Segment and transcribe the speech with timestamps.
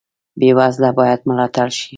[0.39, 1.87] بې وزله باید ملاتړ شي